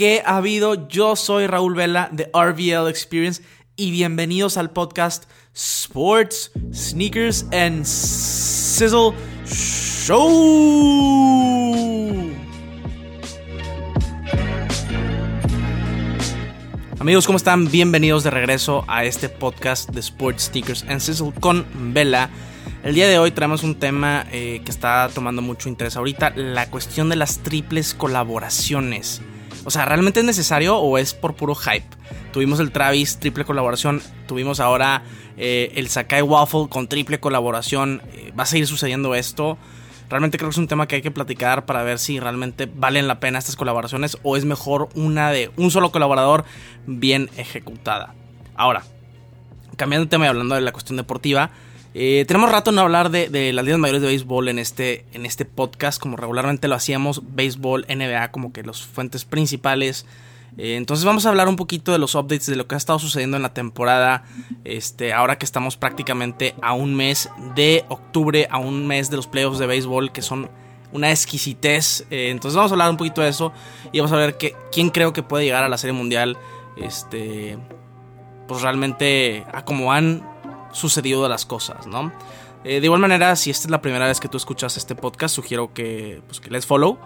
[0.00, 0.88] ¿Qué ha habido?
[0.88, 3.42] Yo soy Raúl Vela de RVL Experience
[3.76, 9.12] y bienvenidos al podcast Sports, Sneakers and Sizzle
[9.44, 10.16] Show.
[16.98, 17.70] Amigos, ¿cómo están?
[17.70, 22.30] Bienvenidos de regreso a este podcast de Sports, Sneakers and Sizzle con Vela.
[22.84, 26.70] El día de hoy traemos un tema eh, que está tomando mucho interés ahorita, la
[26.70, 29.20] cuestión de las triples colaboraciones.
[29.64, 31.86] O sea, ¿realmente es necesario o es por puro hype?
[32.32, 35.02] Tuvimos el Travis triple colaboración, tuvimos ahora
[35.36, 38.02] eh, el Sakai Waffle con triple colaboración.
[38.12, 39.58] Eh, ¿Va a seguir sucediendo esto?
[40.08, 43.06] Realmente creo que es un tema que hay que platicar para ver si realmente valen
[43.06, 46.44] la pena estas colaboraciones o es mejor una de un solo colaborador
[46.86, 48.14] bien ejecutada.
[48.56, 48.82] Ahora,
[49.76, 51.50] cambiando de tema y hablando de la cuestión deportiva,
[51.92, 55.44] eh, tenemos rato no hablar de, las ligas mayores de béisbol en este, en este
[55.44, 60.06] podcast, como regularmente lo hacíamos, béisbol, NBA, como que los fuentes principales.
[60.56, 62.98] Eh, entonces vamos a hablar un poquito de los updates de lo que ha estado
[62.98, 64.24] sucediendo en la temporada.
[64.64, 69.26] Este, ahora que estamos prácticamente a un mes de octubre, a un mes de los
[69.26, 70.48] playoffs de béisbol, que son
[70.92, 72.06] una exquisitez.
[72.10, 73.52] Eh, entonces vamos a hablar un poquito de eso
[73.90, 76.36] y vamos a ver que, quién creo que puede llegar a la Serie Mundial.
[76.76, 77.58] Este,
[78.46, 80.29] pues realmente a cómo han
[80.72, 82.12] sucedido las cosas, ¿no?
[82.64, 85.34] Eh, de igual manera, si esta es la primera vez que tú escuchas este podcast,
[85.34, 86.98] sugiero que, pues, que les follow,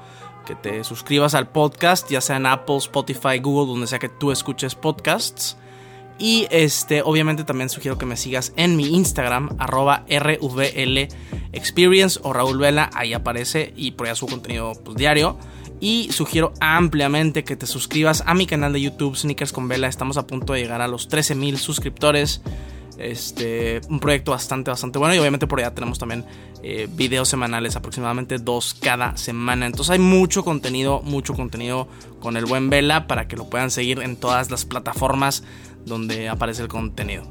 [0.45, 4.33] que te suscribas al podcast, ya sea en Apple, Spotify, Google, donde sea que tú
[4.33, 5.57] escuches podcasts.
[6.19, 11.09] Y este, obviamente también sugiero que me sigas en mi Instagram, arroba RVL
[11.53, 15.39] Experience o Raúl Vela, ahí aparece y por ahí su contenido pues, diario.
[15.81, 19.89] Y sugiero ampliamente que te suscribas a mi canal de YouTube, Sneakers con Vela.
[19.89, 22.43] Estamos a punto de llegar a los 13.000 suscriptores.
[22.99, 25.15] Este, un proyecto bastante, bastante bueno.
[25.15, 26.25] Y obviamente por allá tenemos también
[26.63, 29.67] eh, videos semanales, aproximadamente dos cada semana.
[29.67, 31.89] Entonces hay mucho contenido, mucho contenido
[32.21, 35.43] con el buen Vela para que lo puedan seguir en todas las plataformas
[35.85, 37.25] donde aparece el contenido.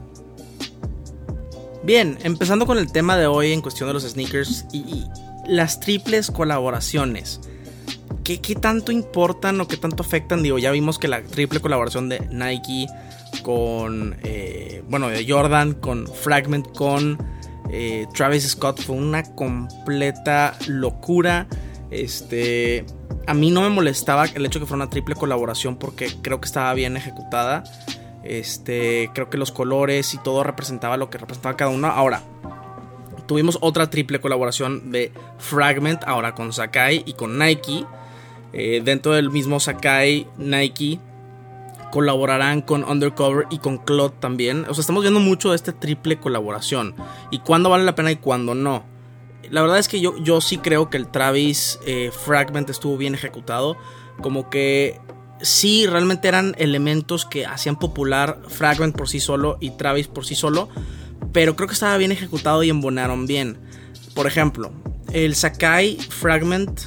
[1.84, 5.03] Bien, empezando con el tema de hoy en cuestión de los sneakers y,
[5.45, 7.41] las triples colaboraciones.
[8.24, 10.41] ¿Qué, ¿Qué, tanto importan o qué tanto afectan?
[10.41, 12.88] Digo, ya vimos que la triple colaboración de Nike
[13.41, 17.17] con, eh, bueno, de Jordan, con Fragment, con
[17.69, 18.81] eh, Travis Scott.
[18.81, 21.47] Fue una completa locura.
[21.89, 22.85] Este,
[23.27, 26.45] a mí no me molestaba el hecho que fuera una triple colaboración porque creo que
[26.45, 27.63] estaba bien ejecutada.
[28.23, 31.88] Este, creo que los colores y todo representaba lo que representaba cada uno.
[31.88, 32.23] Ahora,
[33.27, 37.85] tuvimos otra triple colaboración de Fragment, ahora con Sakai y con Nike.
[38.53, 41.00] Eh, dentro del mismo Sakai, Nike
[41.94, 44.66] colaborarán con Undercover y con Claude también.
[44.68, 46.96] O sea, estamos viendo mucho de esta triple colaboración.
[47.30, 48.84] Y cuándo vale la pena y cuándo no.
[49.52, 53.14] La verdad es que yo, yo sí creo que el Travis eh, Fragment estuvo bien
[53.14, 53.78] ejecutado.
[54.24, 55.00] Como que
[55.40, 60.34] sí, realmente eran elementos que hacían popular Fragment por sí solo y Travis por sí
[60.34, 60.70] solo.
[61.31, 63.60] Pero creo que estaba bien ejecutado y embonaron bien.
[64.16, 64.72] Por ejemplo,
[65.12, 66.86] el Sakai Fragment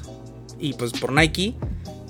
[0.58, 1.54] y pues por Nike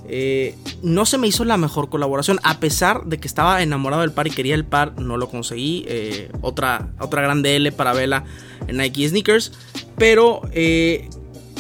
[0.09, 4.13] eh, no se me hizo la mejor colaboración, a pesar de que estaba enamorado del
[4.13, 5.85] par y quería el par, no lo conseguí.
[5.89, 8.25] Eh, otra, otra gran DL para Vela
[8.69, 9.53] en Nike Sneakers,
[9.97, 11.09] pero eh,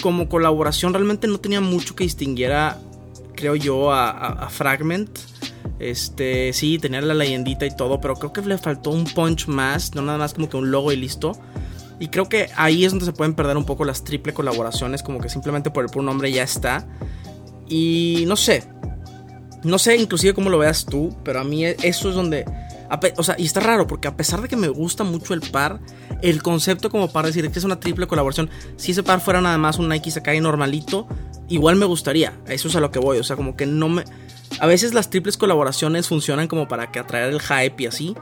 [0.00, 2.78] como colaboración realmente no tenía mucho que distinguiera,
[3.34, 5.18] creo yo, a, Fragment.
[5.78, 9.94] Este, sí, tenía la leyendita y todo, pero creo que le faltó un punch más,
[9.94, 11.32] no nada más como que un logo y listo.
[11.98, 15.18] Y creo que ahí es donde se pueden perder un poco las triple colaboraciones, como
[15.18, 16.86] que simplemente por el puro nombre ya está.
[17.68, 18.64] Y no sé.
[19.64, 22.44] No sé inclusive cómo lo veas tú, pero a mí eso es donde...
[23.16, 25.80] O sea, y está raro porque a pesar de que me gusta mucho el par,
[26.22, 29.58] el concepto como para decir que es una triple colaboración, si ese par fuera nada
[29.58, 31.08] más un Nike Sakai normalito,
[31.48, 32.38] igual me gustaría.
[32.46, 33.18] Eso es a lo que voy.
[33.18, 34.04] O sea, como que no me...
[34.60, 38.14] A veces las triples colaboraciones funcionan como para que atraer el hype y así.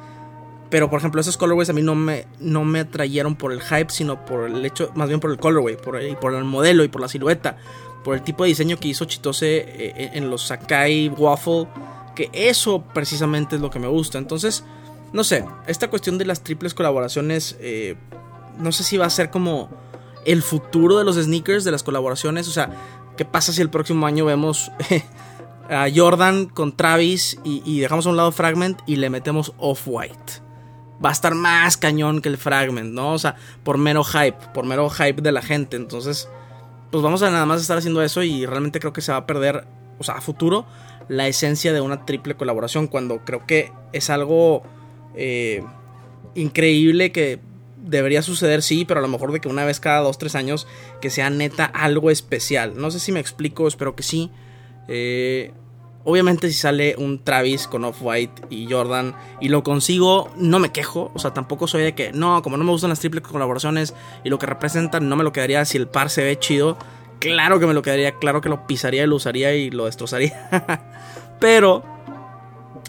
[0.70, 3.90] Pero por ejemplo, esos colorways a mí no me, no me atrayeron por el hype,
[3.90, 6.88] sino por el hecho, más bien por el colorway, por, y por el modelo y
[6.88, 7.58] por la silueta
[8.04, 9.66] por el tipo de diseño que hizo Chitose eh,
[9.96, 11.66] eh, en los Sakai Waffle,
[12.14, 14.18] que eso precisamente es lo que me gusta.
[14.18, 14.62] Entonces,
[15.12, 17.96] no sé, esta cuestión de las triples colaboraciones, eh,
[18.58, 19.70] no sé si va a ser como
[20.24, 22.46] el futuro de los sneakers, de las colaboraciones.
[22.46, 22.70] O sea,
[23.16, 24.70] ¿qué pasa si el próximo año vemos
[25.70, 30.44] a Jordan con Travis y, y dejamos a un lado Fragment y le metemos Off-White?
[31.04, 33.14] Va a estar más cañón que el Fragment, ¿no?
[33.14, 33.34] O sea,
[33.64, 35.76] por mero hype, por mero hype de la gente.
[35.76, 36.28] Entonces
[36.94, 39.26] pues vamos a nada más estar haciendo eso y realmente creo que se va a
[39.26, 39.64] perder,
[39.98, 40.64] o sea, a futuro,
[41.08, 44.62] la esencia de una triple colaboración cuando creo que es algo
[45.16, 45.64] eh,
[46.36, 47.40] increíble que
[47.78, 50.68] debería suceder, sí, pero a lo mejor de que una vez cada dos, tres años
[51.00, 52.74] que sea neta algo especial.
[52.76, 54.30] No sé si me explico, espero que sí.
[54.86, 55.50] Eh,
[56.04, 61.10] Obviamente si sale un Travis con Off-White y Jordan y lo consigo, no me quejo.
[61.14, 64.28] O sea, tampoco soy de que, no, como no me gustan las triples colaboraciones y
[64.28, 66.76] lo que representan, no me lo quedaría si el par se ve chido.
[67.20, 70.84] Claro que me lo quedaría, claro que lo pisaría y lo usaría y lo destrozaría.
[71.40, 71.82] Pero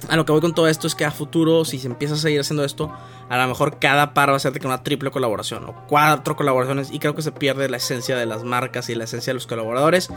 [0.09, 2.17] a lo que voy con todo esto es que a futuro, si se empieza a
[2.17, 2.91] seguir haciendo esto,
[3.29, 6.35] a lo mejor cada par va a ser de que una triple colaboración o cuatro
[6.35, 9.35] colaboraciones y creo que se pierde la esencia de las marcas y la esencia de
[9.35, 10.09] los colaboradores.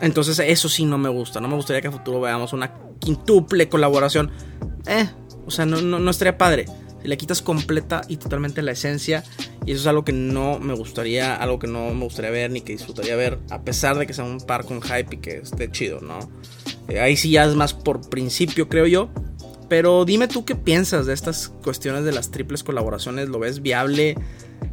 [0.00, 1.40] Entonces eso sí no me gusta.
[1.40, 4.30] No me gustaría que a futuro veamos una quintuple colaboración.
[4.86, 5.08] Eh,
[5.46, 6.66] o sea, no, no, estaría padre.
[7.02, 9.24] Si le quitas completa y totalmente la esencia.
[9.64, 12.60] Y eso es algo que no me gustaría, algo que no me gustaría ver ni
[12.60, 13.38] que disfrutaría ver.
[13.50, 16.18] A pesar de que sea un par con hype y que esté chido, ¿no?
[16.88, 19.10] Eh, ahí sí ya es más por principio, creo yo.
[19.68, 23.28] Pero dime tú qué piensas de estas cuestiones de las triples colaboraciones.
[23.28, 24.16] ¿Lo ves viable?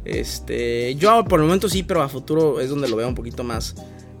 [0.04, 3.42] Este, yo por el momento sí, pero a futuro es donde lo veo un poquito
[3.42, 3.74] más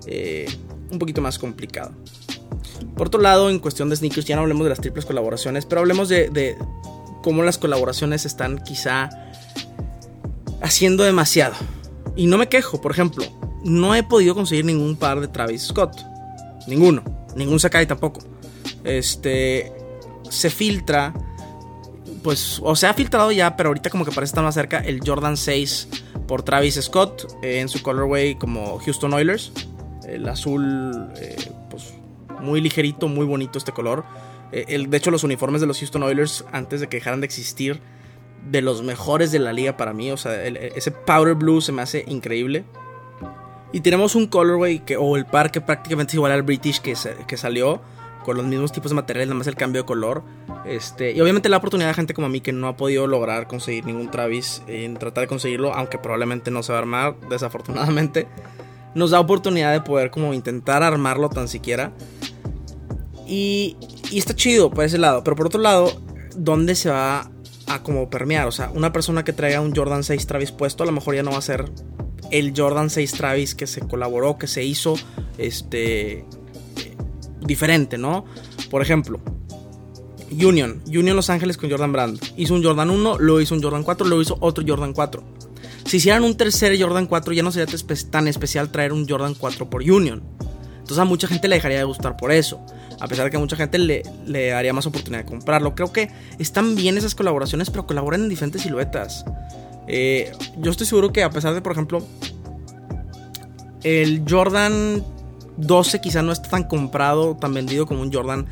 [0.06, 0.46] eh,
[0.94, 1.92] un poquito más complicado.
[2.96, 5.80] Por otro lado, en cuestión de sneakers, ya no hablemos de las triples colaboraciones, pero
[5.80, 6.56] hablemos de,
[7.22, 9.10] cómo las colaboraciones están quizá
[10.62, 11.54] haciendo demasiado.
[12.16, 13.24] Y no me quejo, por ejemplo,
[13.64, 15.96] no he podido conseguir ningún par de Travis Scott.
[16.66, 17.02] Ninguno.
[17.34, 18.20] Ningún Sakai tampoco.
[18.84, 19.72] Este.
[20.30, 21.12] Se filtra.
[22.22, 22.60] Pues.
[22.62, 24.78] O se ha filtrado ya, pero ahorita como que parece estar más cerca.
[24.78, 25.88] El Jordan 6
[26.28, 27.26] por Travis Scott.
[27.42, 29.52] Eh, en su colorway como Houston Oilers.
[30.06, 31.36] El azul, eh,
[31.70, 31.94] pues
[32.40, 34.04] muy ligerito, muy bonito este color.
[34.52, 37.26] Eh, el, de hecho, los uniformes de los Houston Oilers, antes de que dejaran de
[37.26, 37.80] existir,
[38.50, 40.10] de los mejores de la liga para mí.
[40.10, 42.64] O sea, ese powder blue se me hace increíble.
[43.72, 46.94] Y tenemos un colorway que, o el par que prácticamente es igual al British que,
[47.26, 47.80] que salió.
[48.24, 50.22] Con los mismos tipos de materiales, nada más el cambio de color.
[50.64, 53.46] Este, y obviamente la oportunidad de gente como a mí que no ha podido lograr
[53.46, 58.26] conseguir ningún Travis en tratar de conseguirlo, aunque probablemente no se va a armar, desafortunadamente
[58.94, 61.92] nos da oportunidad de poder como intentar armarlo tan siquiera.
[63.26, 63.76] Y,
[64.12, 65.24] está chido por ese lado.
[65.24, 65.90] Pero por otro lado,
[66.36, 67.30] ¿dónde se va
[67.66, 68.46] a como permear?
[68.46, 71.22] O sea, una persona que traiga un Jordan 6 Travis puesto a lo mejor ya
[71.22, 71.70] no va a ser
[72.30, 74.94] el Jordan 6 Travis que se colaboró, que se hizo
[75.38, 76.24] este
[77.40, 78.24] diferente, ¿no?
[78.70, 79.20] Por ejemplo,
[80.30, 82.20] Union, Union Los Ángeles con Jordan Brand.
[82.36, 85.22] Hizo un Jordan 1, lo hizo un Jordan 4, lo hizo otro Jordan 4.
[85.94, 87.72] Si hicieran un tercer Jordan 4 ya no sería
[88.10, 90.24] tan especial traer un Jordan 4 por Union.
[90.72, 92.60] Entonces a mucha gente le dejaría de gustar por eso.
[92.98, 95.76] A pesar de que a mucha gente le, daría más oportunidad de comprarlo.
[95.76, 96.10] Creo que
[96.40, 99.24] están bien esas colaboraciones, pero colaboran en diferentes siluetas.
[99.86, 102.04] Eh, yo estoy seguro que a pesar de, por ejemplo,
[103.84, 105.04] el Jordan
[105.58, 108.46] 12 quizá no está tan comprado, tan vendido como un Jordan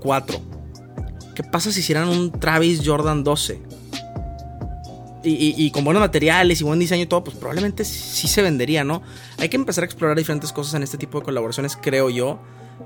[0.00, 0.36] 4.
[0.36, 0.40] Eh,
[1.36, 3.73] ¿Qué pasa si hicieran un Travis Jordan 12?
[5.24, 9.02] Y, con buenos materiales y buen diseño y todo, pues probablemente sí se vendería, ¿no?
[9.38, 12.38] Hay que empezar a explorar diferentes cosas en este tipo de colaboraciones, creo yo.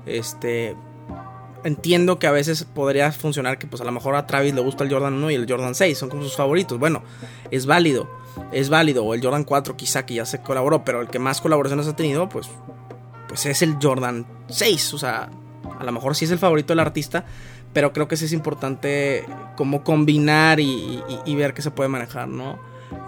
[0.05, 0.75] Este.
[1.65, 4.85] Entiendo que a veces podría funcionar que pues a lo mejor a Travis le gusta
[4.85, 6.79] el Jordan 1 y el Jordan 6, son como sus favoritos.
[6.79, 7.03] Bueno,
[7.51, 8.09] es válido,
[8.53, 9.03] es válido.
[9.03, 11.97] O el Jordan 4 quizá que ya se colaboró, pero el que más colaboraciones ha
[11.97, 12.47] tenido, pues,
[13.27, 14.93] pues es el Jordan 6.
[14.93, 15.29] O sea,
[15.77, 17.25] a lo mejor sí es el favorito del artista,
[17.73, 19.25] pero creo que sí es importante
[19.55, 21.01] como combinar y,
[21.35, 22.59] ver qué se puede manejar, ¿no?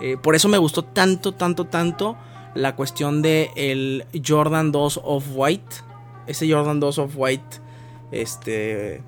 [0.02, 2.18] Eh, por eso me gustó tanto, tanto, tanto
[2.54, 5.78] la cuestión de el Jordan 2 of White.
[6.28, 7.58] Ese Jordan 2 of White,
[8.12, 9.04] este,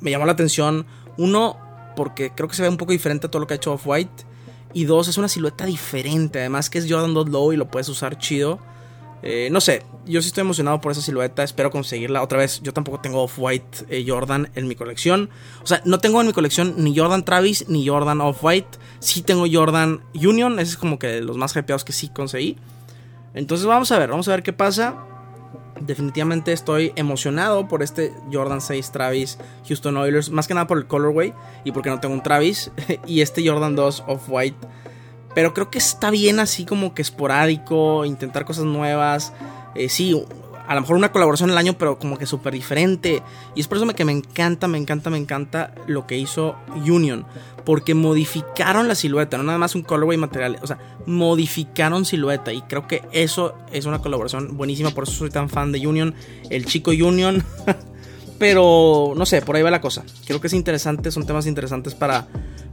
[0.00, 0.86] me llamó la atención.
[1.16, 1.56] Uno,
[1.96, 3.86] porque creo que se ve un poco diferente a todo lo que ha hecho Off
[3.86, 4.24] White.
[4.74, 6.38] Y dos, es una silueta diferente.
[6.38, 8.60] Además que es Jordan 2 Low y lo puedes usar chido.
[9.22, 12.22] Eh, no sé, yo sí estoy emocionado por esa silueta, espero conseguirla.
[12.22, 15.30] Otra vez, yo tampoco tengo Off-White eh, Jordan en mi colección.
[15.62, 18.78] O sea, no tengo en mi colección ni Jordan Travis ni Jordan Off-White.
[19.00, 22.56] Sí tengo Jordan Union, ese es como que los más hypeados que sí conseguí.
[23.34, 24.94] Entonces vamos a ver, vamos a ver qué pasa.
[25.80, 30.86] Definitivamente estoy emocionado por este Jordan 6 Travis Houston Oilers, más que nada por el
[30.86, 31.32] colorway
[31.64, 32.70] y porque no tengo un Travis.
[33.06, 34.66] y este Jordan 2 Off-White
[35.38, 39.32] pero creo que está bien así como que esporádico, intentar cosas nuevas.
[39.76, 40.20] Eh, sí,
[40.66, 43.22] a lo mejor una colaboración al año, pero como que súper diferente.
[43.54, 47.24] Y es por eso que me encanta, me encanta, me encanta lo que hizo Union.
[47.64, 50.58] Porque modificaron la silueta, no nada más un colorway material.
[50.60, 52.52] O sea, modificaron silueta.
[52.52, 54.90] Y creo que eso es una colaboración buenísima.
[54.90, 56.16] Por eso soy tan fan de Union.
[56.50, 57.44] El chico Union.
[58.38, 60.04] pero no sé, por ahí va la cosa.
[60.26, 62.28] Creo que es interesante, son temas interesantes para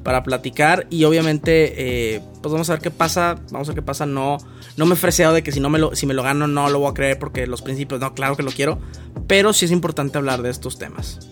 [0.05, 1.73] para platicar y obviamente
[2.15, 4.37] eh, pues vamos a ver qué pasa, vamos a ver qué pasa, no,
[4.77, 6.77] no me he de que si, no me lo, si me lo gano no lo
[6.77, 8.77] voy a creer porque los principios, no, claro que lo quiero,
[9.25, 11.27] pero sí es importante hablar de estos temas.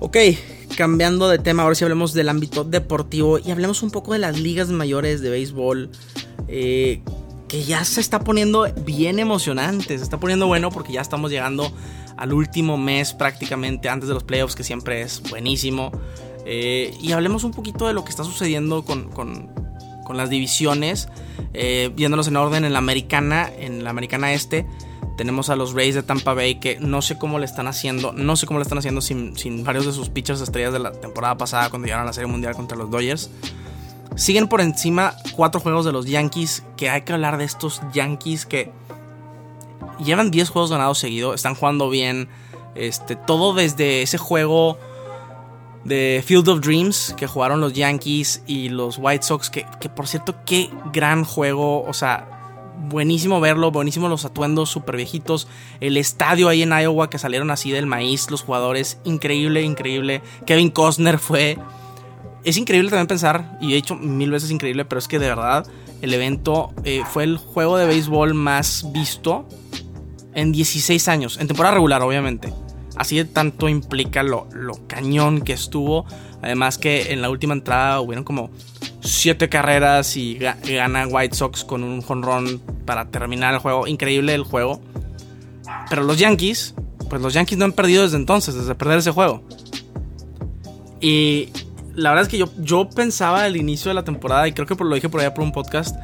[0.00, 0.16] Ok,
[0.76, 4.40] cambiando de tema, ahora sí hablemos del ámbito deportivo y hablemos un poco de las
[4.40, 5.88] ligas mayores de béisbol.
[6.48, 7.00] Eh,
[7.52, 11.70] que ya se está poniendo bien emocionante, se está poniendo bueno porque ya estamos llegando
[12.16, 15.92] al último mes prácticamente antes de los playoffs, que siempre es buenísimo.
[16.46, 19.50] Eh, y hablemos un poquito de lo que está sucediendo con,
[20.14, 21.08] las divisiones,
[21.52, 24.66] eh, viéndolos en orden en la americana, en la americana este.
[25.18, 28.34] Tenemos a los Rays de Tampa Bay que no sé cómo le están haciendo, no
[28.36, 31.36] sé cómo le están haciendo sin, sin varios de sus pitchers estrellas de la temporada
[31.36, 33.30] pasada cuando llegaron a la Serie Mundial contra los Dodgers.
[34.14, 38.46] Siguen por encima cuatro juegos de los Yankees, que hay que hablar de estos Yankees
[38.46, 38.70] que
[40.04, 42.28] llevan 10 juegos ganados seguidos, están jugando bien.
[42.74, 44.78] Este, todo desde ese juego
[45.84, 50.06] de Field of Dreams que jugaron los Yankees y los White Sox, que, que por
[50.06, 52.32] cierto, qué gran juego, o sea,
[52.88, 55.48] buenísimo verlo, buenísimo los atuendos super viejitos,
[55.80, 60.22] el estadio ahí en Iowa que salieron así del maíz, los jugadores, increíble, increíble.
[60.46, 61.58] Kevin Costner fue...
[62.44, 65.66] Es increíble también pensar, y he dicho mil veces increíble, pero es que de verdad
[66.00, 69.46] el evento eh, fue el juego de béisbol más visto
[70.34, 72.52] en 16 años, en temporada regular obviamente.
[72.96, 76.04] Así de tanto implica lo, lo cañón que estuvo.
[76.42, 78.50] Además que en la última entrada hubieron como
[79.00, 83.86] 7 carreras y gana White Sox con un jonrón para terminar el juego.
[83.86, 84.80] Increíble el juego.
[85.88, 86.74] Pero los Yankees,
[87.08, 89.42] pues los Yankees no han perdido desde entonces, desde perder ese juego.
[91.00, 91.48] Y
[91.94, 94.74] la verdad es que yo, yo pensaba al inicio de la temporada, y creo que
[94.82, 95.96] lo dije por allá por un podcast,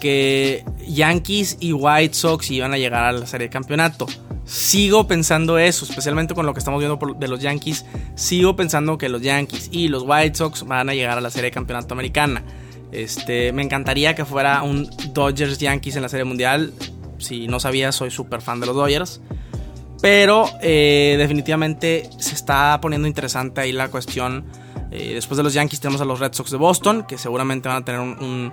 [0.00, 4.06] que Yankees y White Sox iban a llegar a la serie de campeonato.
[4.44, 7.84] Sigo pensando eso, especialmente con lo que estamos viendo de los Yankees.
[8.14, 11.46] Sigo pensando que los Yankees y los White Sox van a llegar a la serie
[11.46, 12.44] de campeonato americana.
[12.92, 16.72] Este, me encantaría que fuera un Dodgers Yankees en la serie mundial.
[17.18, 19.20] Si no sabías, soy súper fan de los Dodgers.
[20.00, 24.44] Pero eh, definitivamente se está poniendo interesante ahí la cuestión.
[24.90, 27.78] Eh, después de los Yankees tenemos a los Red Sox de Boston, que seguramente van
[27.78, 28.52] a tener un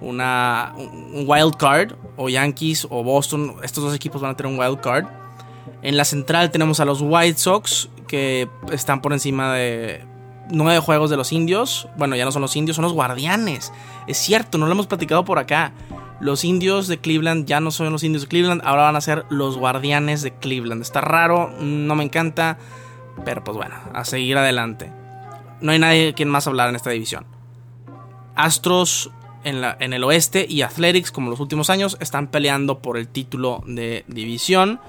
[0.00, 4.80] un wild card, o Yankees o Boston, estos dos equipos van a tener un wild
[4.80, 5.06] card.
[5.82, 10.04] En la central tenemos a los White Sox, que están por encima de
[10.50, 11.88] nueve juegos de los indios.
[11.96, 13.72] Bueno, ya no son los indios, son los guardianes.
[14.06, 15.72] Es cierto, no lo hemos platicado por acá.
[16.20, 19.26] Los indios de Cleveland ya no son los indios de Cleveland, ahora van a ser
[19.28, 20.80] los guardianes de Cleveland.
[20.80, 22.58] Está raro, no me encanta,
[23.24, 24.90] pero pues bueno, a seguir adelante.
[25.60, 27.24] No hay nadie quien más hablar en esta división.
[28.34, 29.10] Astros
[29.44, 34.04] en, el oeste y Athletics, como los últimos años, están peleando por el título de
[34.08, 34.80] división.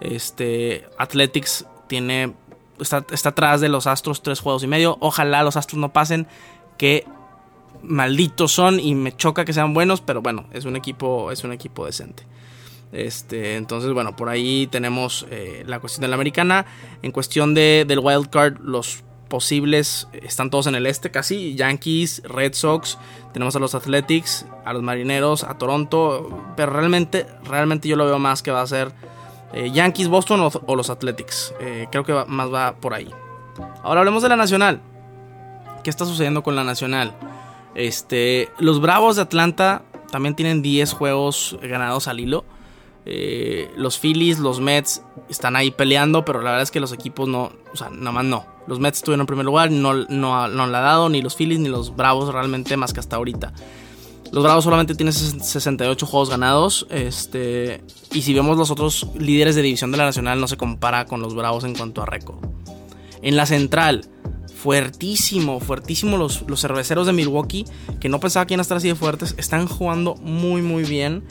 [0.00, 2.34] Este, Athletics tiene,
[2.80, 4.96] está, atrás de los Astros tres juegos y medio.
[5.00, 6.26] Ojalá los Astros no pasen,
[6.76, 7.06] que
[7.82, 11.52] malditos son y me choca que sean buenos, pero bueno, es un equipo, es un
[11.52, 12.24] equipo decente.
[12.92, 16.66] Este, entonces, bueno, por ahí tenemos eh, la cuestión de la americana.
[17.02, 21.54] En cuestión de, del wild card, los posibles están todos en el este casi.
[21.54, 22.98] Yankees, Red Sox,
[23.32, 26.28] tenemos a los Athletics, a los Marineros, a Toronto.
[26.56, 28.92] Pero realmente, realmente yo lo veo más que va a ser
[29.54, 31.54] eh, Yankees, Boston o, los Athletics.
[31.60, 33.08] Eh, creo que más va por ahí.
[33.82, 34.82] Ahora hablemos de la Nacional.
[35.82, 37.16] ¿Qué está sucediendo con la Nacional?
[37.74, 42.44] Este, los Bravos de Atlanta también tienen 10 juegos ganados al hilo.
[43.06, 47.28] Eh, los Phillies, los Mets están ahí peleando, pero la verdad es que los equipos
[47.28, 48.46] no, o sea, nada más no.
[48.66, 51.68] Los Mets estuvieron en primer lugar, no, no, no han dado ni los Phillies ni
[51.68, 53.52] los Bravos realmente más que hasta ahorita.
[54.32, 56.86] Los Bravos solamente tienen 68 juegos ganados.
[56.90, 61.06] Este, y si vemos los otros líderes de división de la Nacional, no se compara
[61.06, 62.38] con los Bravos en cuanto a récord.
[63.22, 64.06] En la central,
[64.62, 67.64] fuertísimo, fuertísimo los, los cerveceros de Milwaukee,
[67.98, 71.24] que no pensaba que iban a estar así de fuertes, están jugando muy, muy bien.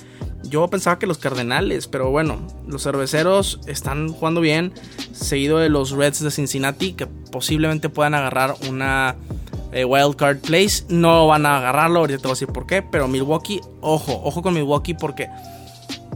[0.44, 4.74] Yo pensaba que los Cardenales, pero bueno, los cerveceros están jugando bien,
[5.12, 9.16] seguido de los Reds de Cincinnati, que posiblemente puedan agarrar una
[9.74, 10.86] eh, wild card place.
[10.90, 14.42] No van a agarrarlo, ahorita te voy a decir por qué, pero Milwaukee, ojo, ojo
[14.42, 15.28] con Milwaukee porque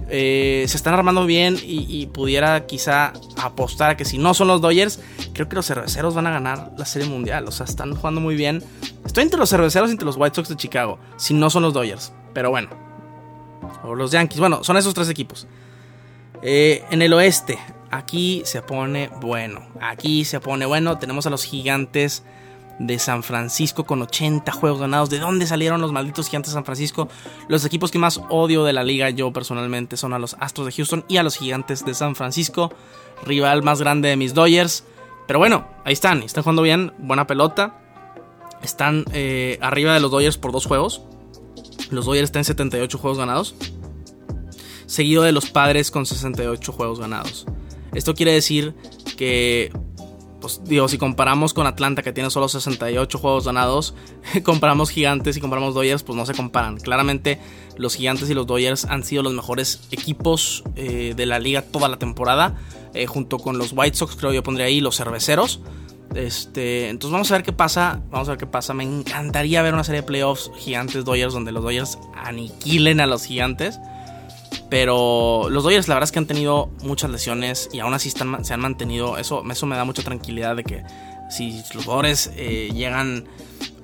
[0.09, 4.62] eh, se están armando bien y, pudiera quizá apostar a que si no son los
[4.62, 5.00] Dodgers,
[5.33, 7.47] creo que los cerveceros van a ganar la Serie Mundial.
[7.47, 8.63] O sea, están jugando muy bien.
[9.05, 11.73] Estoy entre los cerveceros y entre los White Sox de Chicago, si no son los
[11.73, 12.13] Dodgers.
[12.33, 12.69] Pero bueno,
[13.83, 14.39] o los Yankees.
[14.39, 15.47] Bueno, son esos tres equipos.
[16.41, 17.57] Eh, en el oeste,
[17.89, 19.67] aquí se pone bueno.
[19.79, 20.97] Aquí se pone bueno.
[20.97, 22.23] Tenemos a los gigantes
[22.79, 25.09] de San Francisco con 80 juegos ganados.
[25.09, 27.07] ¿De dónde salieron los malditos gigantes de San Francisco?
[27.47, 30.73] Los equipos que más odio de la liga yo personalmente son a los Astros de
[30.73, 32.73] Houston y a los gigantes de San Francisco.
[33.25, 34.83] Rival más grande de mis Dodgers.
[35.27, 36.23] Pero bueno, ahí están.
[36.23, 36.93] Están jugando bien.
[36.97, 37.79] Buena pelota.
[38.61, 41.01] Están eh, arriba de los Dodgers por dos juegos.
[41.91, 43.55] Los Dodgers están en 78 juegos ganados.
[44.85, 47.45] Seguido de los Padres con 68 juegos ganados.
[47.93, 48.73] Esto quiere decir
[49.17, 49.71] que
[50.43, 53.95] pues digo, si comparamos con Atlanta que tiene solo 68 juegos ganados,
[54.43, 56.75] comparamos Gigantes y comparamos Dodgers, pues no se comparan.
[56.81, 57.39] Claramente
[57.77, 61.88] los Gigantes y los Dodgers han sido los mejores equipos eh, de la liga toda
[61.88, 62.57] la temporada,
[62.93, 65.62] eh, junto con los White Sox creo yo pondría ahí los Cerveceros.
[66.13, 68.73] Este, entonces vamos a ver qué pasa, vamos a ver qué pasa.
[68.73, 73.23] Me encantaría ver una serie de playoffs Gigantes Dodgers donde los Dodgers aniquilen a los
[73.23, 73.79] Gigantes.
[74.73, 78.43] Pero los Dodgers la verdad es que han tenido muchas lesiones y aún así están,
[78.43, 79.19] se han mantenido.
[79.19, 80.83] Eso, eso me da mucha tranquilidad de que
[81.29, 83.27] si los jugadores eh, llegan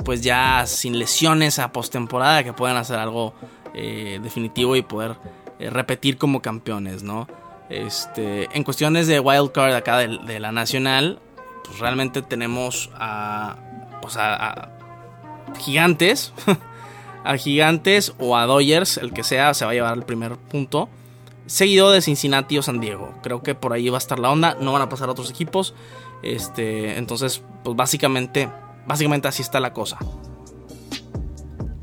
[0.04, 3.36] pues ya sin lesiones a postemporada, que puedan hacer algo
[3.76, 5.18] eh, definitivo y poder
[5.60, 7.28] eh, repetir como campeones, ¿no?
[7.70, 11.20] Este, en cuestiones de wild card acá de, la nacional,
[11.66, 13.58] pues realmente tenemos a,
[14.02, 14.72] pues a
[15.60, 16.34] gigantes
[17.24, 20.90] a Gigantes o a Dodgers, el que sea, se va a llevar el primer punto.
[21.46, 23.14] Seguido de Cincinnati o San Diego.
[23.24, 24.56] Creo que por ahí va a estar la onda.
[24.62, 25.74] No van a pasar otros equipos.
[26.22, 28.50] Este, entonces, pues básicamente,
[28.86, 29.98] básicamente así está la cosa.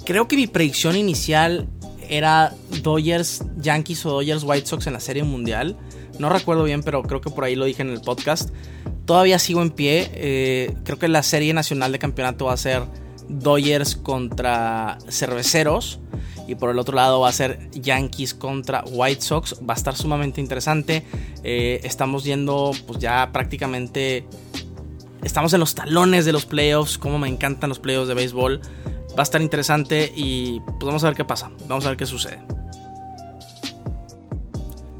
[0.05, 1.69] Creo que mi predicción inicial
[2.09, 5.77] era Dodgers, Yankees o Dodgers White Sox en la Serie Mundial.
[6.21, 8.51] No recuerdo bien, pero creo que por ahí lo dije en el podcast.
[9.05, 10.11] Todavía sigo en pie.
[10.15, 12.83] Eh, creo que la Serie Nacional de Campeonato va a ser
[13.29, 16.01] Dodgers contra Cerveceros.
[16.49, 19.57] Y por el otro lado va a ser Yankees contra White Sox.
[19.69, 21.05] Va a estar sumamente interesante.
[21.43, 24.27] Eh, estamos yendo pues ya prácticamente...
[25.25, 26.99] Estamos en los talones de los playoffs.
[26.99, 28.61] Como me encantan los playoffs de béisbol.
[29.11, 31.51] Va a estar interesante y pues vamos a ver qué pasa.
[31.67, 32.39] Vamos a ver qué sucede.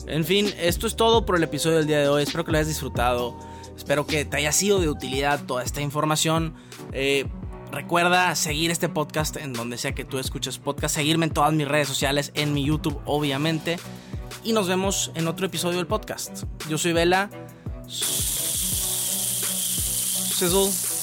[0.07, 2.23] En fin, esto es todo por el episodio del día de hoy.
[2.23, 3.37] Espero que lo hayas disfrutado.
[3.77, 6.55] Espero que te haya sido de utilidad toda esta información.
[6.93, 7.27] Eh,
[7.77, 11.69] Recuerda seguir este podcast en donde sea que tú escuches podcast, seguirme en todas mis
[11.69, 13.79] redes sociales, en mi YouTube obviamente.
[14.43, 16.45] Y nos vemos en otro episodio del podcast.
[16.71, 17.29] Yo soy Vela.
[20.33, 20.96] Sizzle.